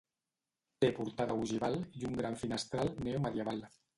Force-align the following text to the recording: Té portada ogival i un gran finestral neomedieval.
Té 0.85 0.89
portada 0.99 1.35
ogival 1.43 1.77
i 2.01 2.09
un 2.11 2.17
gran 2.21 2.39
finestral 2.45 2.93
neomedieval. 3.09 3.65